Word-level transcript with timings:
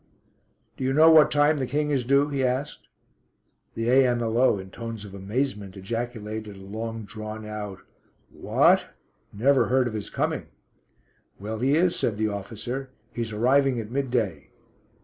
"Do 0.77 0.83
you 0.83 0.93
know 0.93 1.11
what 1.11 1.29
time 1.29 1.57
the 1.59 1.67
King 1.67 1.91
is 1.91 2.03
due?" 2.03 2.29
he 2.29 2.43
asked. 2.43 2.87
The 3.75 3.87
A.M.L.O. 3.87 4.57
in 4.57 4.71
tones 4.71 5.05
of 5.05 5.13
amazement 5.13 5.77
ejaculated 5.77 6.57
a 6.57 6.61
long 6.61 7.03
drawn 7.03 7.45
out 7.45 7.81
"What; 8.31 8.95
never 9.31 9.67
heard 9.67 9.87
of 9.87 9.93
his 9.93 10.09
coming." 10.09 10.47
"Well, 11.39 11.59
he 11.59 11.75
is," 11.77 11.95
said 11.95 12.17
the 12.17 12.29
officer. 12.29 12.89
"He's 13.13 13.31
arriving 13.31 13.79
at 13.79 13.91
midday." 13.91 14.49